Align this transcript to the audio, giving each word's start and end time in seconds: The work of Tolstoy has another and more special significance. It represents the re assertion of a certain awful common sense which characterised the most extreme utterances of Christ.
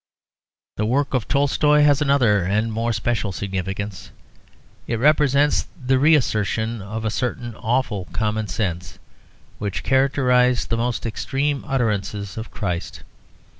The 0.77 0.85
work 0.87 1.13
of 1.13 1.27
Tolstoy 1.27 1.83
has 1.83 2.01
another 2.01 2.41
and 2.43 2.73
more 2.73 2.91
special 2.91 3.31
significance. 3.31 4.09
It 4.87 4.97
represents 4.97 5.67
the 5.79 5.99
re 5.99 6.15
assertion 6.15 6.81
of 6.81 7.05
a 7.05 7.11
certain 7.11 7.53
awful 7.53 8.05
common 8.11 8.47
sense 8.47 8.97
which 9.59 9.83
characterised 9.83 10.69
the 10.71 10.77
most 10.77 11.05
extreme 11.05 11.63
utterances 11.67 12.35
of 12.35 12.49
Christ. 12.49 13.03